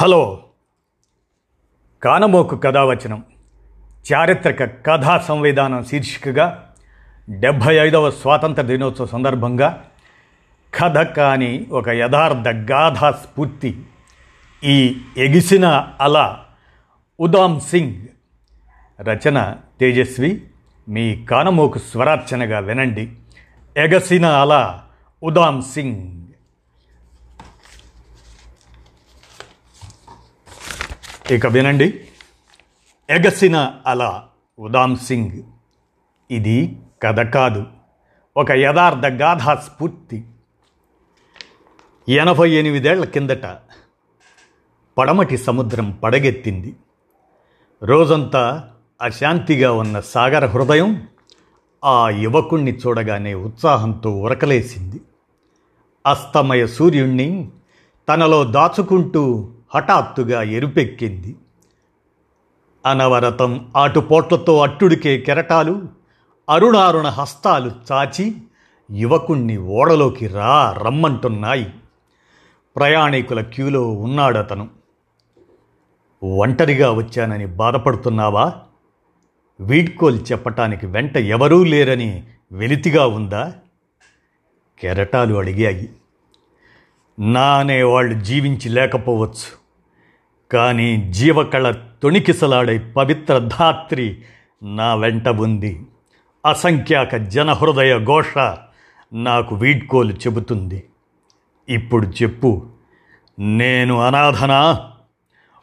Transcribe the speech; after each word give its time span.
Hello. 0.00 0.44
కానమోకు 2.02 2.56
కథావచనం. 2.56 3.24
చారిత్రక 4.12 4.86
కథా 4.86 5.18
సంవిధానం 5.18 5.84
శీర్షికగా 5.84 6.74
డెబ్భై 7.30 7.74
ఐదవ 7.74 8.10
స్వాతంత్ర 8.10 8.62
దినోత్సవ 8.62 9.06
సందర్భంగా 9.06 9.84
కథ 10.74 10.98
కాని 10.98 11.66
ఒక 11.70 11.88
యథార్థ 11.88 12.48
గాథా 12.48 13.10
స్ఫూర్తి 13.10 13.82
ఈ 14.64 14.96
ఎగిసిన 15.16 15.88
అల 16.00 16.36
ఉదామ్ 17.20 17.60
సింగ్ 17.60 18.06
రచన 19.00 19.56
తేజస్వి 19.80 20.42
మీ 20.88 21.24
కానమోకు 21.24 21.78
స్వరార్చనగా 21.78 22.58
వినండి. 22.58 23.12
ఎగసిన 23.76 24.26
అల 24.26 24.80
ఉదామ్ 25.22 25.62
సింగ్. 25.62 26.17
ఇక 31.30 31.46
వినండి. 31.46 32.00
ఎగసిన 33.10 33.74
అల 33.86 34.22
ఉదామ్ 34.58 34.96
సింగ్. 34.96 35.42
ఇది 36.30 36.78
కథ 37.02 37.20
కాదు. 37.20 37.64
ఒక 38.36 38.50
యథార్థ 38.50 39.06
గాథా 39.06 39.54
స్ఫూర్తి. 39.54 40.24
ఎనభై 42.08 42.50
ఎనిమిదేళ్ళ 42.50 43.04
కిందట 43.04 43.56
పడమటి 44.98 45.38
సముద్రం 45.38 45.90
పడగెత్తింది. 45.90 46.76
రోజంతా 47.82 48.70
అశాంతిగా 49.02 49.72
ఉన్న 49.72 50.00
సాగర 50.00 50.46
హృదయం 50.46 51.08
ఆ 51.84 52.10
యువకుణ్ణి 52.10 52.72
చూడగానే 52.72 53.34
ఉత్సాహంతో 53.34 54.10
ఉరకలేసింది. 54.10 55.00
అస్తమయ 56.06 56.66
సూర్యుణ్ణి 56.66 57.48
తనలో 58.08 58.44
దాచుకుంటూ 58.44 59.52
హఠాత్తుగా 59.74 60.42
ఎరుపెక్కింది. 60.42 61.36
అనవరతం 62.86 63.72
ఆటుపోట్లతో 63.76 64.62
అట్టుడికే 64.62 65.18
కెరటాలు 65.18 65.82
అరుణారుణ 66.50 67.06
హస్తాలు 67.06 67.70
చాచి 67.92 68.36
యువకుణ్ణి 68.90 69.58
ఓడలోకి 69.58 70.26
రా 70.26 70.72
రమ్మంటున్నాయి. 70.72 71.70
ప్రయాణికుల 72.76 73.40
క్యూలో 73.40 73.92
ఉన్నాడతను. 73.92 74.68
ఒంటరిగా 76.24 76.90
వచ్చానని 76.90 77.46
బాధపడుతున్నావా? 77.46 78.52
వీడ్కోలు 79.60 80.16
చెప్పటానికి 80.16 80.86
వెంట 80.86 81.16
ఎవరూ 81.16 81.64
లేరని 81.64 82.26
వెలితిగా 82.52 83.06
ఉందా? 83.06 83.54
కెరటాలు 84.80 85.34
అడిగాయి. 85.34 85.90
నా 87.18 87.58
అనేవాళ్ళు 87.58 88.20
జీవించి 88.20 88.68
లేకపోవచ్చు. 88.68 89.58
కానీ 90.52 90.96
జీవకళ 91.10 91.70
తొణికిసలాడే 91.70 92.78
పవిత్ర 92.78 93.38
ధాత్రి 93.38 94.22
నా 94.62 94.94
వెంట 94.94 95.28
ఉంది. 95.28 95.86
అసంఖ్యాక 96.46 97.16
జనహృదయ 97.16 98.04
ఘోష 98.04 98.38
నాకు 99.12 99.54
వీడ్కోలు 99.54 100.12
చెబుతుంది. 100.12 100.84
ఇప్పుడు 101.68 102.06
చెప్పు 102.06 102.66
నేను 103.38 104.00
అనాథనా? 104.00 104.90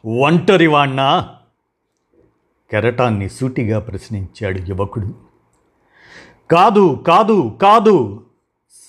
ఒంటరివాణ్ణా 0.06 1.28
కెరటాన్ని 2.70 3.28
సూటిగా 3.28 3.78
ప్రశ్నించాడు 3.78 4.58
యువకుడు. 4.58 5.14
కాదు 6.50 7.04
కాదు 7.06 7.58
కాదు 7.62 8.25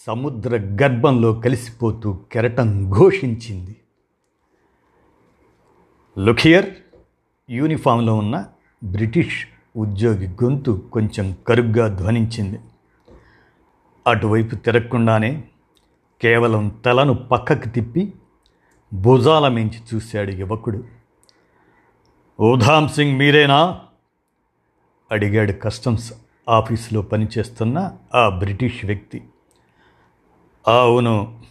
సముద్ర 0.08 0.58
గర్భంలో 0.58 1.34
కలిసిపోతూ 1.34 2.20
కెరటం 2.32 2.92
ఘోషించింది. 2.92 3.76
లుఖియర్ 6.20 6.66
యూనిఫామ్లో 7.50 8.16
ఉన్న 8.16 8.46
బ్రిటిష్ 8.84 9.48
ఉద్యోగి 9.78 10.28
గొంతు 10.28 10.90
కొంచెం 10.94 11.36
కరుగ్గా 11.48 11.88
ధ్వనించింది. 11.88 12.60
అటువైపు 14.08 14.56
తిరగకుండానే 14.56 15.44
కేవలం 16.22 16.82
తలను 16.86 17.14
పక్కకు 17.14 17.70
తిప్పి 17.70 18.14
భుజాల 18.94 19.48
మించి 19.48 19.96
చూశాడు 19.96 20.32
యువకుడు. 20.32 20.84
ఉధామ్ 22.40 22.90
సింగ్ 22.90 23.18
మీరేనా? 23.18 23.80
అడిగాడు 25.12 25.52
కస్టమ్స్ 25.52 26.14
ఆఫీసులో 26.50 27.02
పనిచేస్తున్న 27.02 27.98
ఆ 28.16 28.30
బ్రిటిష్ 28.30 28.86
వ్యక్తి. 28.86 29.24
అవును. 30.68 31.42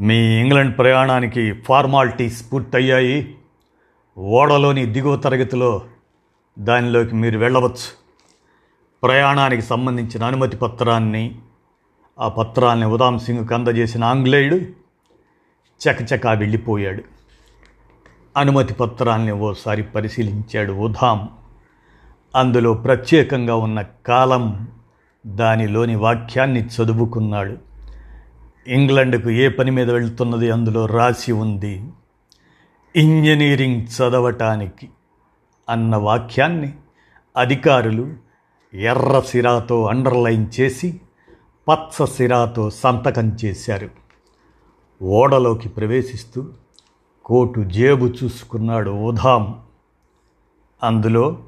మీ 0.00 0.40
ఇంగ్లాండ్ 0.40 0.78
ప్రయాణానికి 0.78 1.52
ఫార్మాలిటీస్ 1.52 2.52
పూర్తయ్యాయి. 2.52 3.34
ఓడలోని 4.18 4.86
దిగువ 4.86 5.16
తరగతిలో 5.16 5.82
దానిలోకి 6.58 7.14
మీరు 7.14 7.38
వెళ్ళవచ్చు. 7.38 8.08
ప్రయాణానికి 9.02 9.62
సంబంధించిన 9.62 10.24
అనుమతి 10.24 10.56
పత్రాన్ని 10.56 11.38
ఆ 12.18 12.28
పత్రాన్ని 12.28 12.86
ఉదామ్ 12.86 13.18
సింగ్కి 13.18 13.54
అందజేసిన 13.54 14.04
ఆంగ్లేయుడు 14.04 14.56
చకచకా 15.80 16.32
వెళ్ళిపోయాడు. 16.32 17.02
అనుమతి 18.36 18.74
పత్రాల్ని 18.74 19.32
ఓసారి 19.32 19.82
పరిశీలించాడు 19.82 20.72
ఉధామ్ 20.72 21.28
అందులో 22.36 22.74
ప్రత్యేకంగా 22.74 23.54
ఉన్న 23.56 23.82
కాలం 23.82 24.68
దానిలోని 25.26 25.94
వాక్యాన్ని 25.94 26.66
చదువుకున్నాడు. 26.66 27.67
ఇంగ్లండ్కు 28.68 29.30
ఏ 29.30 29.48
పని 29.48 29.70
మీద 29.70 29.90
వెళ్తున్నది 29.90 30.50
అందులో 30.50 30.86
రాసి 30.86 31.32
ఉంది. 31.32 31.84
ఇంజనీరింగ్ 32.96 33.82
చదవటానికి 33.82 34.88
అన్న 35.68 35.96
వాక్యాన్ని 35.96 36.72
అధికారులు 37.36 38.14
ఎర్ర 38.74 39.20
సిరాతో 39.20 39.86
అండర్లైన్ 39.86 40.46
చేసి 40.60 41.00
పచ్చ 41.68 42.06
సిరాతో 42.06 42.70
సంతకం 42.70 43.36
చేశారు. 43.44 43.90
ఓడలోకి 45.02 45.68
ప్రవేశిస్తూ 45.68 46.46
కోటు 47.24 47.60
జేబు 47.60 48.06
చూసుకున్నాడు 48.06 48.90
ఉధాం 48.90 49.60
అందులో 50.82 51.38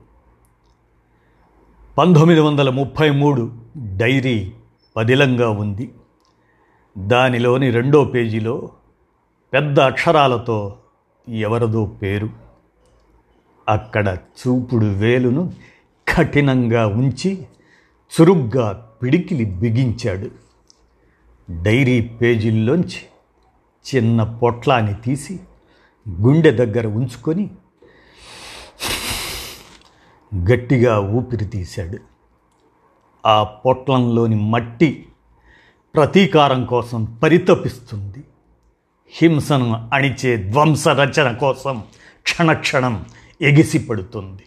పంతొమ్మిది 1.98 2.40
వందల 2.40 2.70
ముప్పై 2.70 3.10
మూడు 3.10 3.52
డైరీ 3.96 4.52
పదిలంగా 4.96 5.50
ఉంది. 5.50 5.90
దానిలోని 6.98 7.70
రెండో 7.70 8.04
పేజీలో 8.04 8.70
పెద్ద 9.52 9.80
అక్షరాలతో 9.80 10.78
ఎవరదో 11.28 11.86
పేరు. 11.86 12.28
అక్కడ 13.68 14.08
చూపుడు 14.08 14.86
వేలును 14.86 15.52
కఠినంగా 16.16 16.86
ఉంచి 16.86 17.46
చురుగ్గా 18.20 18.90
పిడికిలి 19.02 19.44
బిగించాడు. 19.44 20.30
డైరీ 21.62 22.00
పేజీల్లోంచి 22.00 23.06
చిన్న 23.94 24.22
పొట్లాన్ని 24.22 24.94
తీసి 24.94 25.40
గుండె 26.20 26.50
దగ్గర 26.50 26.86
ఉంచుకొని 26.86 27.50
గట్టిగా 30.34 31.00
ఊపిరి 31.00 31.44
తీశాడు. 31.44 31.98
ఆ 33.26 33.44
పొట్లంలోని 33.44 34.36
మట్టి 34.36 35.06
ప్రతీకారం 35.94 36.64
కోసం 36.64 37.04
పరితపిస్తుంది. 37.04 38.24
హింసను 39.10 39.90
అణిచే 39.94 40.36
ధ్వంస 40.50 40.88
రచన 40.88 41.32
కోసం 41.32 41.84
క్షణక్షణం 42.22 43.04
ఎగిసిపడుతుంది. 43.40 44.42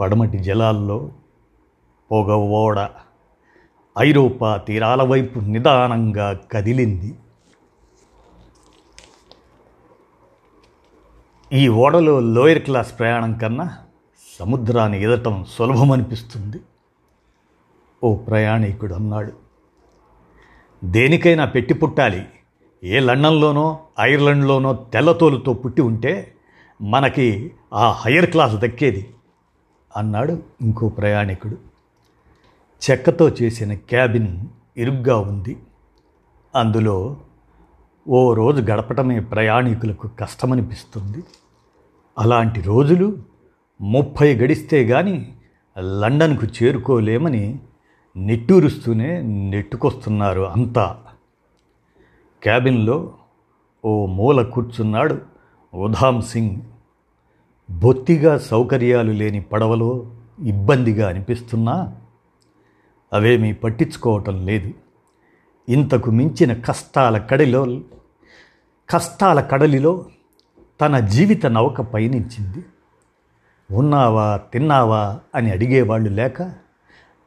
పడమటి 0.00 0.38
జలాల్లో 0.38 1.10
పొగ 2.10 2.32
ఓడ 2.32 2.88
ఐరోపా 3.98 4.56
తీరాల 4.56 5.02
వైపు 5.02 5.38
నిదానంగా 5.38 6.40
కదిలింది. 6.52 7.14
ఈ 11.52 11.68
ఓడలో 11.68 12.20
లోయర్ 12.20 12.62
క్లాస్ 12.62 12.98
ప్రయాణం 12.98 13.32
కన్నా 13.32 13.78
సముద్రాన్ని 14.38 15.02
ఎదటం 15.02 15.46
సులభమనిపిస్తుంది. 15.50 16.60
ఓ 18.04 18.16
ప్రయాణికుడు 18.16 18.94
అన్నాడు 18.94 19.49
దేనికైనా 20.84 21.44
పెట్టి 21.44 21.74
పుట్టాలి. 21.74 22.26
ఏ 22.84 23.00
లండన్లోనో 23.00 23.78
ఐర్లాండ్లోనో 24.00 24.86
తెల్లతోలుతో 24.92 25.52
పుట్టి 25.52 25.82
ఉంటే 25.82 26.34
మనకి 26.82 27.52
ఆ 27.74 27.90
హయ్యర్ 27.90 28.30
క్లాస్ 28.30 28.54
దక్కేది 28.54 29.10
అన్నాడు 29.96 30.42
ఇంకో 30.60 30.88
ప్రయాణికుడు. 30.88 31.56
చెక్కతో 32.90 33.28
చేసిన 33.28 33.74
క్యాబిన్ 33.74 34.46
ఇరుగ్గా 34.76 35.18
ఉంది. 35.18 35.56
అందులో 36.54 37.16
ఓ 38.08 38.34
రోజు 38.34 38.62
గడపటమే 38.62 39.20
ప్రయాణికులకు 39.20 40.08
కష్టమనిపిస్తుంది. 40.08 41.24
అలాంటి 42.18 42.60
రోజులు 42.60 43.18
ముప్పై 43.80 44.34
గడిస్తే 44.34 44.84
కానీ 44.84 45.34
లండన్కు 45.78 46.46
చేరుకోలేమని 46.46 47.58
నిట్టూరుస్తూనే 48.26 49.22
నెట్టుకొస్తున్నారు 49.22 50.40
అంతా. 50.40 51.00
క్యాబిన్లో 52.42 53.12
ఓ 53.84 54.06
మూల 54.06 54.42
కూర్చున్నాడు 54.42 55.18
ఉధామ్ 55.74 56.22
సింగ్. 56.22 56.56
బొత్తిగా 57.70 58.38
సౌకర్యాలు 58.38 59.12
లేని 59.12 59.42
పడవలో 59.42 60.10
ఇబ్బందిగా 60.44 61.08
అనిపిస్తున్నా 61.08 61.96
అవేమీ 63.12 63.52
పట్టించుకోవటం 63.52 64.46
లేదు. 64.46 64.72
ఇంతకు 65.68 66.10
మించిన 66.10 66.52
కష్టాల 66.52 67.18
కడిలో 67.18 67.80
కష్టాల 68.90 69.40
కడలిలో 69.40 70.06
తన 70.80 70.98
జీవిత 70.98 71.46
నౌక 71.46 71.80
పయనించింది. 71.80 72.64
ఉన్నావా 73.70 74.36
తిన్నావా? 74.36 75.20
అని 75.34 75.50
అడిగేవాళ్ళు 75.50 76.10
లేక 76.10 76.69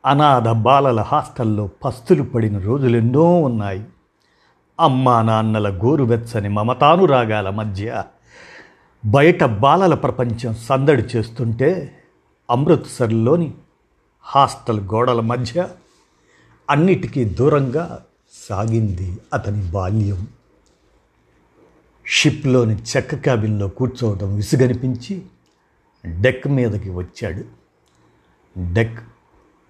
అనాథ 0.05 0.47
బాలల 0.47 1.01
హాస్టల్లో 1.01 1.69
పస్తులు 1.85 2.23
పడిన 2.23 2.57
రోజులెన్నో 2.57 3.41
ఉన్నాయి. 3.41 3.85
అమ్మా 4.79 5.21
నాన్నల 5.21 5.77
గోరువెచ్చని 5.77 6.49
మమతానురాగాల 6.49 7.49
మధ్య 7.49 8.03
బయట 9.05 9.43
బాలల 9.43 9.93
ప్రపంచం 9.93 10.53
సందడి 10.53 11.01
చేస్తుంటే 11.01 11.99
అమృత్సర్లోని 12.49 13.53
హాస్టల్ 14.21 14.79
గోడల 14.79 15.19
మధ్య 15.19 15.69
అన్నిటికీ 16.69 17.25
దూరంగా 17.25 18.03
సాగింది 18.49 19.17
అతని 19.33 19.71
బాల్యం. 19.71 20.27
షిప్లోని 22.05 22.75
చెక్క 22.75 23.15
క్యాబిన్లో 23.15 23.67
కూర్చోవడం 23.67 24.35
విసుగనిపించి 24.35 25.21
డెక్ 26.21 26.47
మీదకి 26.47 26.89
వచ్చాడు. 26.89 27.43
డెక్ 28.73 28.99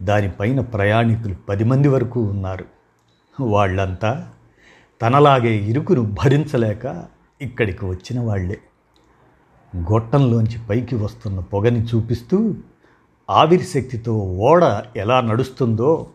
దానిపైన 0.03 0.59
ప్రయాణికులు 0.61 1.35
పది 1.49 1.63
మంది 1.63 1.87
వరకు 1.87 2.23
ఉన్నారు. 2.23 2.65
వాళ్ళంతా 3.39 4.29
తనలాగే 5.01 5.55
ఇరుకును 5.55 6.01
భరించలేక 6.01 7.05
ఇక్కడికి 7.41 7.85
వచ్చిన 7.85 8.19
వాళ్ళే 8.19 8.57
గొట్టంలోంచి 9.77 10.67
పైకి 10.69 10.95
వస్తున్న 10.95 11.39
పొగని 11.39 11.83
చూపిస్తూ 11.83 12.55
ఆవిరి 13.29 13.63
శక్తితో 13.63 14.13
ఓడ 14.17 14.63
ఎలా 14.95 15.21
నడుస్తుందో 15.21 16.07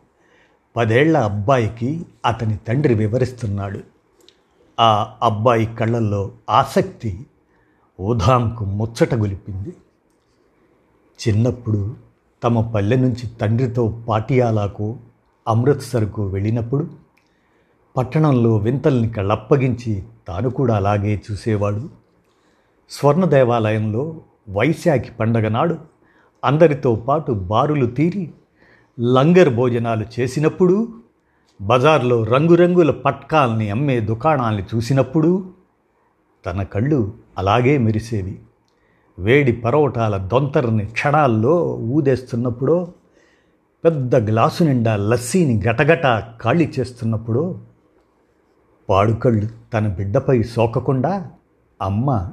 పదేళ్ళ 0.76 1.18
అబ్బాయికి 1.18 2.06
అతని 2.26 2.56
తండ్రి 2.56 2.94
వివరిస్తున్నాడు. 2.94 3.80
ఆ 4.80 5.14
అబ్బాయి 5.22 5.66
కళ్ళల్లో 5.66 6.32
ఆసక్తి 6.50 7.26
ఉధాంకు 8.00 8.64
ముచ్చట 8.64 9.14
గొలిపింది. 9.14 9.72
చిన్నప్పుడు 11.20 11.96
తమ 12.44 12.60
పల్లె 12.60 12.96
నుంచి 12.96 13.26
తండ్రితో 13.40 14.04
పాటియాలాకు 14.08 14.96
అమృత్సర్కు 15.48 16.26
వెళ్ళినప్పుడు 16.26 16.90
పట్టణంలో 17.96 18.56
వింతల్ని 18.56 19.08
కళ్ళప్పగించి 19.08 20.02
తాను 20.28 20.50
కూడా 20.50 20.76
అలాగే 20.76 21.22
చూసేవాడు. 21.30 21.88
స్వర్ణ 22.90 23.24
దేవాలయంలో 23.24 24.20
వైశాఖి 24.48 25.10
పండగ 25.10 25.48
నాడు 25.48 25.76
అందరితో 26.44 26.94
పాటు 26.94 27.32
బారులు 27.32 27.86
తీరి 27.86 28.30
లంగర్ 29.00 29.54
భోజనాలు 29.54 30.06
చేసినప్పుడు 30.20 30.88
బజార్లో 31.60 32.24
రంగురంగుల 32.24 32.90
పట్కాల్ని 32.90 33.70
అమ్మే 33.70 34.00
దుకాణాల్ని 34.00 34.64
చూసినప్పుడు 34.74 35.50
తన 36.46 36.62
కళ్ళు 36.62 37.14
అలాగే 37.38 37.78
మెరిసేవి. 37.78 38.38
వేడి 39.18 39.52
పరోటాల 39.52 40.16
దొంతరని 40.16 40.86
క్షణాల్లో 40.86 41.56
ఊదేస్తున్నప్పుడో 41.74 42.92
పెద్ద 43.84 44.16
గ్లాసు 44.16 44.64
నిండా 44.64 44.96
లస్సీని 44.96 45.62
గటగట 45.68 46.22
ఖాళీ 46.42 46.72
చేస్తున్నప్పుడు 46.78 47.60
పాడుకళ్ళు 48.88 49.48
తన 49.74 49.86
బిడ్డపై 49.88 50.42
సోకకుండా 50.42 51.30
అమ్మ 51.82 52.30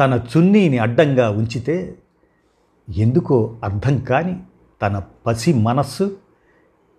తన 0.00 0.20
చున్నీని 0.32 0.78
అడ్డంగా 0.78 1.30
ఉంచితే 1.30 1.98
ఎందుకో 2.96 3.56
అర్థం 3.64 3.98
కాని 3.98 4.42
తన 4.82 5.02
పసి 5.26 5.52
మనస్సు 5.52 6.16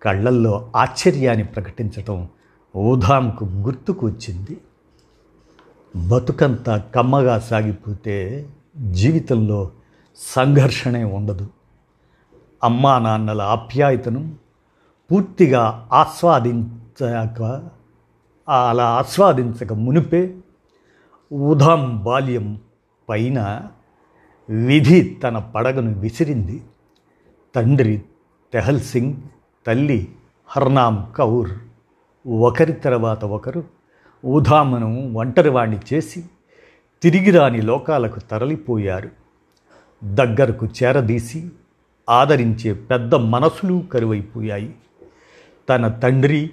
కళ్ళల్లో 0.02 0.72
ఆశ్చర్యాన్ని 0.76 1.44
ప్రకటించటం 1.44 2.28
ఊధాంకు 2.76 3.44
గుర్తుకు 3.44 4.06
వచ్చింది. 4.06 4.56
బతుకంతా 6.08 6.76
కమ్మగా 6.76 7.38
సాగిపోతే 7.38 8.46
జీవితంలో 8.78 9.70
సంఘర్షణే 10.16 11.04
ఉండదు. 11.04 11.50
అమ్మా 12.64 12.98
నాన్నల 12.98 13.42
ఆప్యాయతను 13.42 14.34
పూర్తిగా 15.10 15.88
ఆస్వాదించక 15.92 17.42
అలా 18.48 18.86
ఆస్వాదించక 18.86 19.72
మునిపే 19.72 20.36
ఉదాం 21.32 21.98
బాల్యం 21.98 22.60
పైన 23.08 23.62
విధి 24.50 25.20
తన 25.22 25.38
పడగను 25.38 26.00
విసిరింది. 26.00 26.62
తండ్రి 27.54 28.02
తెహల్ 28.52 28.80
సింగ్ 28.80 29.14
తల్లి 29.66 30.14
హర్నామ్ 30.48 31.14
కౌర్ 31.16 31.50
ఒకరి 32.28 32.72
తర్వాత 32.72 33.24
ఒకరు 33.24 33.64
ఊధామను 34.26 35.12
ఒంటరివాణ్ణి 35.12 35.78
చేసి 35.92 36.24
తిరిగిరాని 37.02 37.62
లోకాలకు 37.62 38.20
తరలిపోయారు. 38.20 39.10
దగ్గరకు 40.04 40.66
చేరదీసి 40.66 41.50
ఆదరించే 42.08 42.72
పెద్ద 42.72 43.14
మనసులు 43.14 43.84
కరువైపోయాయి. 43.92 44.74
తన 45.68 45.88
తండ్రి 45.88 46.50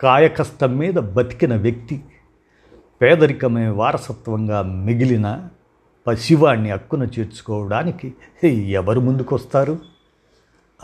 కాయకష్టం 0.00 0.76
మీద 0.76 0.94
బతికిన 0.94 1.56
వ్యక్తి 1.56 2.04
పేదరికమే 3.02 3.68
వారసత్వంగా 3.68 4.62
మిగిలిన 4.62 5.48
పసివాణ్ణి 6.06 6.70
అక్కున 6.70 7.02
చేర్చుకోవడానికి 7.02 8.14
ఎవరు 8.46 9.00
ముందుకొస్తారు? 9.00 9.78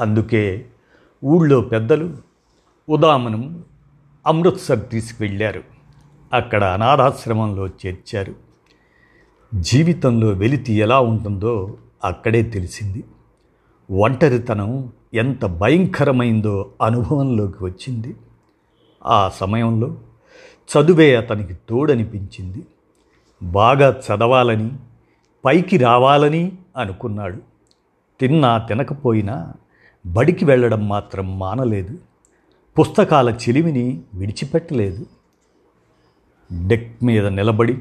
అందుకే 0.00 0.66
ఊళ్ళో 1.24 1.60
పెద్దలు 1.60 2.16
ఉదామనం 2.88 3.64
అమృత్సర్ 4.26 4.80
తీసుకువెళ్ళారు. 4.90 5.62
అక్కడ 6.32 6.64
అనాథాశ్రమంలో 6.64 7.66
చేర్చారు. 7.66 8.43
జీవితంలో 9.60 10.28
వెలితి 10.28 10.72
ఎలా 10.72 11.00
ఉంటుందో 11.00 11.76
అక్కడే 12.04 12.42
తెలిసింది. 12.42 13.04
ఒంటరితనం 13.90 14.92
ఎంత 15.14 15.44
భయంకరమైందో 15.46 16.70
అనుభవంలోకి 16.82 17.64
వచ్చింది. 17.64 18.16
ఆ 19.06 19.28
సమయంలో 19.28 19.96
చదువే 20.70 21.16
అతనికి 21.16 21.54
తోడనిపించింది. 21.54 22.66
బాగా 23.42 23.90
చదవాలని 23.90 24.70
పైకి 25.44 25.76
రావాలని 25.76 26.52
అనుకున్నాడు. 26.76 27.38
తిన్నా 28.20 28.58
తినకపోయినా 28.58 29.52
బడికి 30.06 30.44
వెళ్ళడం 30.44 30.88
మాత్రం 30.88 31.38
మానలేదు. 31.38 31.98
పుస్తకాల 32.78 33.30
చెలిమిని 33.30 34.00
విడిచిపెట్టలేదు. 34.14 35.06
డెక్ 36.66 37.04
మీద 37.04 37.26
నిలబడి 37.26 37.78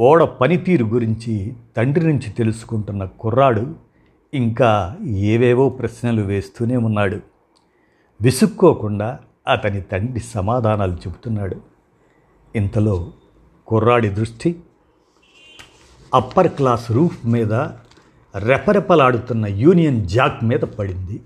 ఓడ 0.00 0.22
పనితీరు 0.22 0.84
గురించి 0.84 1.56
తండ్రి 1.76 2.06
నుంచి 2.06 2.30
తెలుసుకుంటున్న 2.30 3.04
కుర్రాడు 3.04 3.74
ఇంకా 4.34 4.96
ఏవేవో 5.06 5.68
ప్రశ్నలు 5.68 6.22
వేస్తూనే 6.22 6.76
ఉన్నాడు. 6.76 7.20
విసుక్కోకుండా 8.22 9.18
అతని 9.48 9.80
తండ్రి 9.80 10.20
సమాధానాలు 10.20 10.92
చెబుతున్నాడు. 10.92 11.56
ఇంతలో 12.56 13.12
కుర్రాడి 13.66 14.08
దృష్టి 14.08 14.56
అప్పర్ 16.14 16.48
క్లాస్ 16.48 16.92
రూఫ్ 16.92 17.26
మీద 17.26 17.52
రెపరెపలాడుతున్న 18.38 19.46
యూనియన్ 19.46 20.06
జాక్ 20.08 20.44
మీద 20.44 20.60
పడింది. 20.60 21.20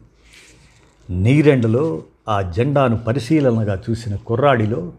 నీరెండలో 1.11 2.03
ఆ 2.29 2.41
జెండాను 2.41 2.97
పరిశీలనగా 2.97 3.83
చూసిన 3.91 4.17
కుర్రాడిలో 4.17 4.93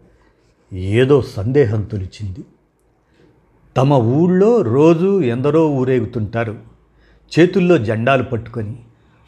ఏదో 0.72 1.22
సందేహం 1.22 1.82
తొలిచింది. 1.82 2.44
తమ 3.76 3.92
ఊళ్ళో 3.92 4.62
రోజు 4.62 5.22
ఎందరో 5.22 5.70
ఊరేగుతుంటారు. 5.70 6.58
చేతుల్లో 7.38 7.78
జెండాలు 7.78 8.22
పట్టుకొని 8.22 8.78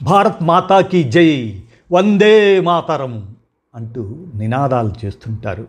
భారత్ 0.02 0.42
మాతాకి 0.42 1.02
జై 1.02 1.60
వందే 1.92 2.60
మాతరం 2.60 3.36
అంటూ 3.74 4.26
నినాదాలు 4.34 4.92
చేస్తుంటారు. 5.04 5.66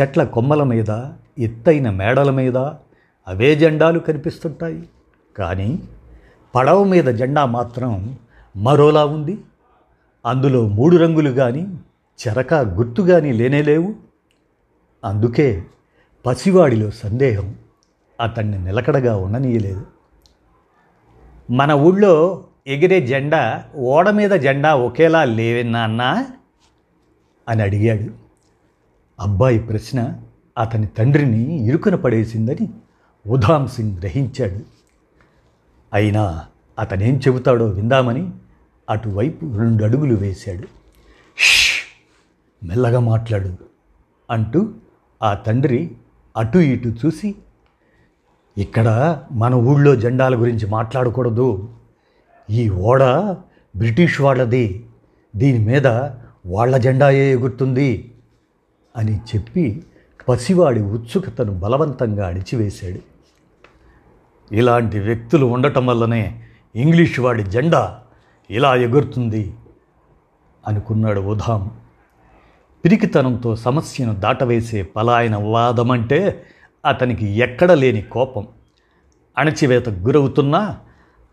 చెట్ల 0.00 0.24
కొమ్మల 0.24 0.62
మీద 0.62 1.04
ఎత్తైన 1.38 1.90
మేడల 1.90 2.30
మీద 2.30 2.56
అవే 3.28 3.54
జెండాలు 3.54 3.98
కనిపిస్తుంటాయి. 3.98 4.88
కానీ 5.36 5.82
పడవ 6.54 6.84
మీద 6.84 7.04
జెండా 7.04 7.46
మాత్రం 7.46 8.18
మరోలా 8.56 9.04
ఉంది. 9.04 9.38
అందులో 10.26 10.68
మూడు 10.68 10.96
రంగులు 10.96 11.30
కానీ 11.30 11.66
చెరక 12.26 12.54
గుర్తు 12.54 13.02
కానీ 13.02 13.32
లేనేలేవు 13.32 13.94
అందుకే 15.04 15.64
పసివాడిలో 16.26 16.90
సందేహం. 16.90 17.54
అతన్ని 18.20 18.64
నిలకడగా 18.64 19.16
ఉండనీయలేదు. 19.16 19.86
మన 21.50 21.72
ఊళ్ళో 21.72 22.44
ఎగిరే 22.66 23.06
జెండా 23.06 23.64
ఓడ 23.76 24.10
మీద 24.10 24.30
జెండా 24.30 24.74
ఒకేలా 24.74 25.24
లేవన్నా 25.24 25.80
అన్నా? 25.82 26.26
అని 27.48 27.62
అడిగాడు. 27.62 28.12
అబ్బాయి 29.20 29.58
ప్రశ్న 29.58 30.20
అతని 30.58 30.86
తండ్రిని 30.86 31.66
ఇరుకున 31.66 31.94
పడేసిందని 31.94 32.68
ఉధామ్ 33.26 33.68
సింగ్ 33.68 33.98
గ్రహించాడు. 33.98 34.60
అయినా 35.92 36.46
అతనేం 36.78 37.16
చెబుతాడో 37.16 37.66
విందామని 37.66 38.30
అటువైపు 38.90 39.56
రెండు 39.58 39.84
అడుగులు 39.84 40.14
వేశాడు 40.14 40.68
మెల్లగా 42.64 43.00
మాట్లాడు 43.00 43.56
అంటూ 44.30 44.74
ఆ 45.22 45.34
తండ్రి 45.34 45.90
అటు 46.36 46.58
ఇటు 46.58 46.88
చూసి 46.88 47.34
ఇక్కడ 48.60 48.88
మన 49.32 49.54
ఊళ్ళో 49.54 49.92
జెండాల 49.96 50.34
గురించి 50.34 50.66
మాట్లాడకూడదు. 50.66 51.48
ఈ 52.48 52.68
ఓడ 52.68 53.02
బ్రిటిష్ 53.74 54.20
వాళ్ళది. 54.20 54.66
దీని 55.34 55.60
మీద 55.64 55.86
వాళ్ళ 56.46 56.76
జెండాయే 56.76 57.24
ఎగురుతుంది 57.32 57.90
అని 58.94 59.14
చెప్పి 59.30 59.64
పసివాడి 60.28 60.80
ఉత్సుకతను 60.80 61.52
బలవంతంగా 61.60 62.24
అడిచివేశాడు 62.26 63.00
ఇలాంటి 64.50 64.98
వ్యక్తులు 64.98 65.46
ఉండటం 65.46 65.84
వల్లనే 65.86 66.22
ఇంగ్లీష్ 66.74 67.20
వాడి 67.20 67.42
జెండా 67.44 67.82
ఇలా 68.50 68.70
ఎగురుతుంది 68.76 69.42
అనుకున్నాడు 70.64 71.20
ఉధాం 71.20 71.62
పిరికితనంతో 72.84 73.50
సమస్యను 73.56 74.14
దాటవేసే 74.14 74.80
పలాయన 74.96 75.36
వాదమంటే 75.36 76.20
అతనికి 76.86 77.26
ఎక్కడ 77.26 77.72
లేని 77.72 78.02
కోపం. 78.02 78.46
అణచివేతకు 79.38 79.94
గురవుతున్నా 79.94 80.78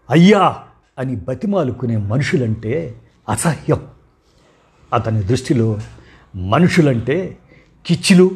అయ్యా 0.09 0.63
అని 0.99 1.15
బతిమాలుకునే 1.15 1.97
మనుషులంటే 1.97 3.01
అసహ్యం. 3.29 3.87
అతని 4.93 5.23
దృష్టిలో 5.23 5.79
మనుషులంటే 6.35 7.37
కిచ్చిలు 7.85 8.31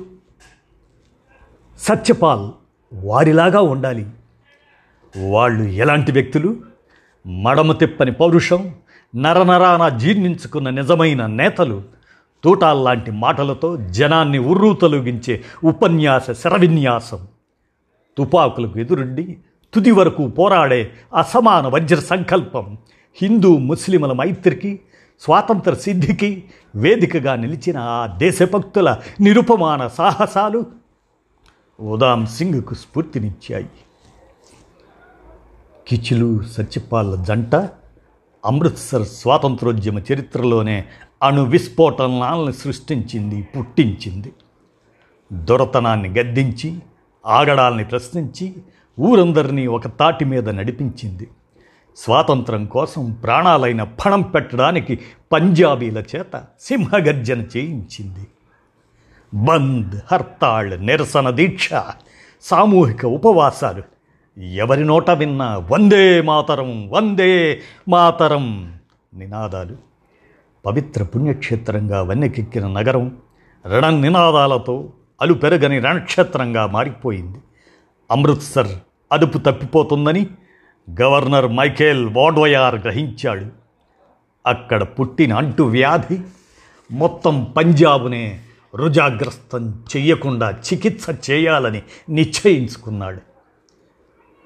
సత్యపాల్ 1.78 2.52
వారిలాగా 2.94 3.62
ఉండాలి. 3.62 4.08
వాళ్ళు 5.30 5.64
ఎలాంటి 5.64 6.12
వ్యక్తులు? 6.12 6.56
మడమ 7.28 7.72
తిప్పని 7.72 8.12
పౌరుషం 8.12 8.76
నరనరాన 9.16 9.98
జీర్ణించుకున్న 9.98 10.70
నిజమైన 10.70 11.26
నేతలు. 11.26 11.84
తూటాల్లాంటి 12.44 13.12
మాటలతో 13.12 13.78
జనాన్ని 13.78 14.40
ఉర్రూతలుగించే 14.40 15.44
ఉపన్యాస 15.64 16.32
శరవిన్యాసం. 16.32 17.28
తుపాకులకు 18.18 18.80
ఎదురుండి 18.80 19.38
తుది 19.74 19.92
వరకు 19.92 20.28
పోరాడే 20.28 20.92
అసమాన 21.18 21.68
వజ్ర 21.68 21.96
సంకల్పం 21.96 22.78
హిందూ 23.22 23.58
ముస్లింల 23.58 24.12
మైత్రికి 24.12 24.80
స్వాతంత్ర 25.22 25.74
సిద్ధికి 25.74 26.44
వేదికగా 26.76 27.36
నిలిచిన 27.36 27.78
ఆ 27.78 28.06
దేశభక్తుల 28.08 28.98
నిరుపమాన 29.22 29.88
సాహసాలు 29.88 30.66
ఉదాం 31.82 32.26
సింగ్కు 32.26 32.74
స్ఫూర్తినిచ్చాయి. 32.74 33.70
కిచిలు 35.88 36.44
సత్యపాల 36.52 37.24
జంట 37.28 37.56
అమృత్సర్ 38.46 39.04
స్వాతంత్రోద్యమ 39.04 40.00
చరిత్రలోనే 40.00 40.86
అణు 41.22 41.44
విస్ఫోటనాలను 41.44 42.52
సృష్టించింది 42.52 43.44
పుట్టించింది. 43.44 44.34
దొరతనాన్ని 45.34 46.10
గద్దించి 46.10 46.80
ఆగడాల్ని 47.26 47.84
ప్రశ్నించి 47.86 48.56
ఊరందరినీ 49.00 49.68
ఒక 49.68 49.88
తాటి 49.88 50.26
మీద 50.26 50.50
నడిపించింది. 50.50 51.28
స్వాతంత్రం 51.98 52.66
కోసం 52.66 53.12
ప్రాణాలైన 53.12 53.84
పణం 53.84 54.22
పెట్టడానికి 54.22 55.00
పంజాబీల 55.32 55.98
చేత 55.98 56.44
సింహగర్జన 56.60 57.42
చేయించింది. 57.42 58.28
బంద్ 59.34 60.00
హర్తాళ్ 60.12 60.86
నిరసన 60.86 61.30
దీక్ష 61.30 61.70
సామూహిక 62.42 63.06
ఉపవాసాలు. 63.06 63.84
ఎవరి 64.42 64.86
నోట 64.86 65.10
విన్నా 65.10 65.58
వందే 65.58 66.22
మాతరం 66.22 66.90
వందే 66.90 67.62
మాతరం 67.90 68.74
నినాదాలు. 69.14 69.91
పవిత్ర 70.66 71.04
పుణ్యక్షేత్రంగా 71.04 72.02
వన్నెకెక్కిన 72.02 72.68
నగరం 72.68 73.18
రణ 73.68 73.90
నినాదాలతో 73.90 74.94
అలుపెరగని 75.22 75.80
రణక్షేత్రంగా 75.80 76.66
మారిపోయింది. 76.66 77.38
అమృత్సర్ 78.12 78.68
అదుపు 79.12 79.38
తప్పిపోతుందని 79.38 80.28
గవర్నర్ 81.02 81.48
మైఖేల్ 81.48 82.10
వాడ్వయార్ 82.16 82.76
గ్రహించాడు. 82.76 83.46
అక్కడ 84.46 84.84
పుట్టిన 84.84 85.34
అంటు 85.34 85.64
వ్యాధి 85.64 86.20
మొత్తం 86.92 87.54
పంజాబునే 87.58 88.42
రుజాగ్రస్తం 88.76 89.84
చెయ్యకుండా 89.96 90.52
చికిత్స 90.52 91.08
చేయాలని 91.32 91.82
నిశ్చయించుకున్నాడు. 92.10 93.22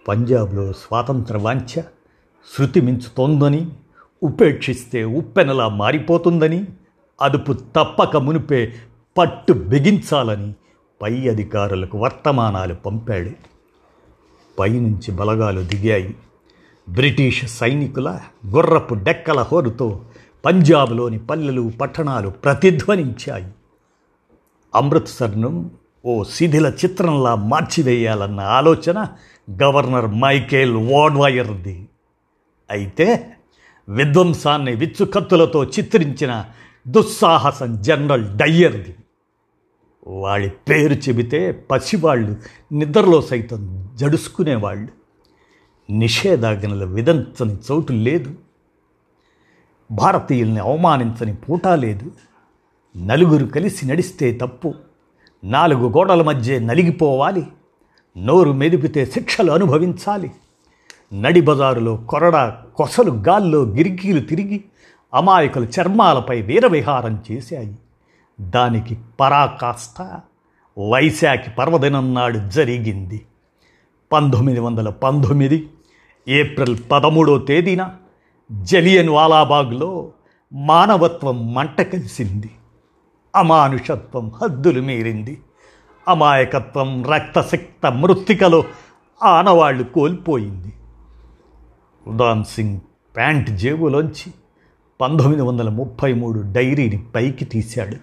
పంజాబ్లో 0.07 0.71
స్వాతంత్ర 0.71 1.37
వాంఛ 1.37 1.81
శృతి 2.57 2.81
మించుతోందని 2.81 3.67
ఉపేక్షిస్తే 4.23 5.03
ఉప్పెనలా 5.03 5.67
మారిపోతుందని 5.67 6.67
అదుపు 7.21 7.53
తప్పక 7.53 8.17
మునిపే 8.17 8.73
పట్టు 9.17 9.53
బిగించాలని 9.53 10.53
పై 11.01 11.27
అధికారులకు 11.27 11.97
వర్తమానాలు 11.97 12.73
పంపాడు. 12.73 13.29
పైనుంచి 14.59 15.11
బలగాలు 15.11 15.61
దిగాయి. 15.61 16.15
బ్రిటిష్ 16.89 17.45
సైనికుల 17.47 18.19
గుర్రపు 18.47 18.95
డెక్కల 18.95 19.41
హోరుతో 19.41 20.01
పంజాబ్లోని 20.45 21.19
పల్లెలు 21.19 21.71
పట్టణాలు 21.81 22.29
ప్రతిధ్వనించాయి. 22.29 23.51
అమృత్సర్ను 24.75 25.71
ఓ 26.05 26.23
శిథిల 26.23 26.65
చిత్రంలా 26.85 27.35
మార్చివేయాలన్న 27.35 28.39
ఆలోచన 28.39 29.07
గవర్నర్ 29.63 30.05
మైకేల్ 30.05 30.91
వాడ్వాయర్ది 30.91 31.89
అయితే 32.69 33.34
విధ్వంసాన్ని 33.89 34.75
విచ్చుకత్తులతో 34.75 35.65
చిత్రించిన 35.65 36.45
దుస్సాహసం 36.87 37.81
జనరల్ 37.81 38.37
డయ్యర్ది. 38.37 38.95
వాళ్ళ 40.07 40.49
పేరు 40.69 40.93
చెబితే 40.93 41.51
పసివాళ్ళు 41.51 42.35
నిద్రలో 42.71 43.21
సైతం 43.21 43.89
జడుసుకునేవాళ్ళు. 43.95 44.87
నిషేధాజ్ఞలు 45.91 46.85
విధించని 46.85 47.57
చోటు 47.71 47.93
లేదు. 47.93 48.35
భారతీయుల్ని 49.91 50.59
అవమానించని 50.59 51.35
పూట 51.35 51.67
లేదు. 51.67 52.11
నలుగురు 52.97 53.45
కలిసి 53.45 53.87
నడిస్తే 53.87 54.31
తప్పు. 54.31 54.73
నాలుగు 55.43 55.89
గోడల 55.89 56.21
మధ్య 56.21 56.59
నలిగిపోవాలి. 56.59 57.47
నోరు 58.17 58.51
మెదిపితే 58.51 59.05
శిక్షలు 59.05 59.51
అనుభవించాలి. 59.51 60.31
నడి 61.13 61.41
బజారులో 61.41 61.97
కొరడ 61.97 62.53
కొసలు 62.75 63.11
గాల్లో 63.11 63.59
గిరికీలు 63.63 64.19
తిరిగి 64.19 64.63
అమాయకుల 65.13 65.65
చర్మాలపై 65.65 66.41
వీరవిహారం 66.41 67.23
చేశాయి. 67.31 67.77
దానికి 68.41 68.97
పరాకాష్ట 69.19 70.19
వైశాఖి 70.91 71.49
పర్వదినం 71.49 72.13
నాడు 72.13 72.49
జరిగింది. 72.49 73.25
పంతొమ్మిది 74.11 74.59
వందల 74.59 74.89
పంతొమ్మిది 74.89 75.69
ఏప్రిల్ 76.27 76.77
పదమూడో 76.91 77.37
తేదీన 77.37 77.91
జలియన్ 78.51 79.09
వాలాబాగ్లో 79.09 80.11
మానవత్వం 80.53 81.53
మంట 81.53 81.81
కలిసింది. 81.81 82.49
అమానుషత్వం 83.35 84.31
హద్దులు 84.41 84.81
మీరింది. 84.81 85.41
అమాయకత్వం 86.07 87.05
రక్తసిక్త 87.05 87.91
మృత్తికలో 87.91 88.63
ఆనవాళ్ళు 89.23 89.83
కోల్పోయింది. 89.83 90.73
ఉదాన్ 92.07 92.43
సింగ్ 92.43 92.79
ప్యాంట్ 93.15 93.49
జేబులోంచి 93.49 94.33
పంతొమ్మిది 95.01 95.41
వందల 95.41 95.69
ముప్పై 95.69 96.13
మూడు 96.13 96.43
డైరీని 96.51 97.05
పైకి 97.15 97.45
తీశాడు. 97.45 97.95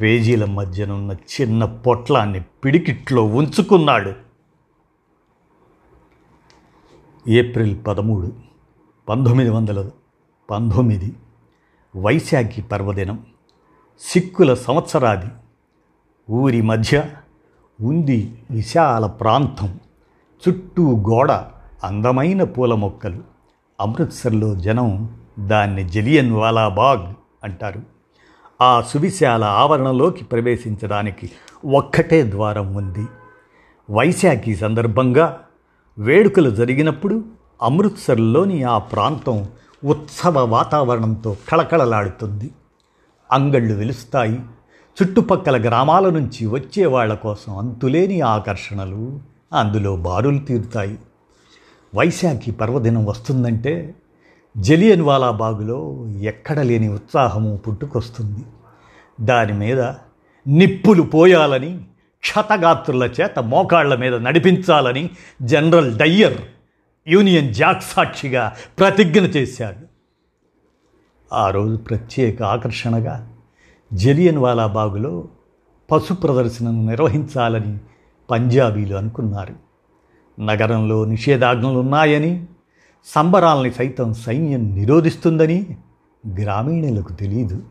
పేజీల 0.00 0.44
మధ్యనున్న 0.44 1.12
చిన్న 1.12 1.64
పొట్లాన్ని 1.64 2.40
పిడికిట్లో 2.40 3.24
ఉంచుకున్నాడు. 3.24 4.12
ఏప్రిల్ 7.28 7.86
పదమూడు 7.86 8.32
పంతొమ్మిది 9.08 9.50
వందల 9.50 9.90
పంతొమ్మిది 10.50 11.16
వైశాఖి 11.96 12.62
పర్వదినం 12.62 13.26
సిక్కుల 14.00 14.54
సంవత్సరాది 14.54 15.26
ఊరి 16.30 16.62
మధ్య 16.62 17.04
ఉంది 17.80 18.38
విశాల 18.50 19.06
ప్రాంతం 19.06 19.80
చుట్టూ 20.48 20.96
గోడ 20.96 21.32
అందమైన 21.84 22.44
పూల 22.44 22.74
మొక్కలు. 22.74 23.18
అమృత్సర్లో 23.80 24.54
జనం 24.54 25.16
దాన్ని 25.38 25.88
జలియన్ 25.88 26.32
వాలాబాగ్ 26.32 27.14
అంటారు. 27.44 27.82
ఆ 28.62 28.80
సువిశాల 28.80 29.44
ఆవరణలోకి 29.44 30.24
ప్రవేశించడానికి 30.24 31.30
ఒక్కటే 31.64 32.22
ద్వారం 32.22 32.74
ఉంది. 32.74 33.06
వైశాఖి 33.90 34.56
సందర్భంగా 34.56 35.40
వేడుకలు 35.98 36.50
జరిగినప్పుడు 36.50 37.24
అమృత్సర్లోని 37.62 38.62
ఆ 38.62 38.78
ప్రాంతం 38.78 39.48
ఉత్సవ 39.84 40.44
వాతావరణంతో 40.44 41.36
కళకళలాడుతుంది. 41.48 42.50
అంగళ్ళు 43.32 43.74
వెలుస్తాయి. 43.74 44.40
చుట్టుపక్కల 45.02 45.68
గ్రామాల 45.68 46.10
నుంచి 46.10 46.46
వచ్చే 46.46 46.86
వాళ్ళ 46.86 47.14
కోసం 47.14 47.58
అంతులేని 47.58 48.20
ఆకర్షణలు 48.20 49.20
అందులో 49.52 49.96
బారులు 49.96 50.38
తీరుతాయి. 50.38 50.98
వైశాఖి 51.94 52.50
పర్వదినం 52.50 53.06
వస్తుందంటే 53.06 53.94
జలియన్వాలా 54.56 55.30
బాగులో 55.30 56.08
ఎక్కడ 56.08 56.60
లేని 56.60 56.88
ఉత్సాహము 56.88 57.56
పుట్టుకొస్తుంది. 57.56 58.44
దాని 59.20 59.52
మీద 59.52 59.80
నిప్పులు 60.48 61.02
పోయాలని 61.02 61.84
క్షతగాత్రుల 62.20 63.10
చేత 63.20 63.38
మోకాళ్ళ 63.38 63.94
మీద 63.94 64.14
నడిపించాలని 64.14 65.10
జనరల్ 65.42 65.98
డయ్యర్ 65.98 66.40
యూనియన్ 67.08 67.54
జాక్ 67.54 67.82
సాక్షిగా 67.82 68.52
ప్రతిజ్ఞ 68.78 69.20
చేశాడు. 69.20 69.86
ఆ 71.34 71.50
రోజు 71.50 71.76
ప్రత్యేక 71.76 72.42
ఆకర్షణగా 72.42 73.32
జలియన్ 73.92 74.38
వాలా 74.38 74.66
బాగులో 74.66 75.28
పశు 75.90 76.14
ప్రదర్శనను 76.14 76.86
నిర్వహించాలని 76.86 77.78
పంజాబీలు 78.30 78.96
అనుకున్నారు. 78.96 79.65
నగరంలో 80.40 81.04
నిషేధాజ్ఞలు 81.04 81.78
ఉన్నాయని 81.78 82.46
సంబరాల్ని 83.04 83.70
సైతం 83.70 84.14
సైన్యం 84.14 84.74
నిరోధిస్తుందని 84.74 85.76
గ్రామీణులకు 86.40 87.12
తెలియదు 87.12 87.62